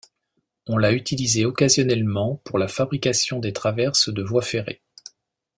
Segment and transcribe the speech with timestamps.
[0.65, 4.81] On l'a utilisé occasionnellement pour la fabrication des traverses de voies ferrées.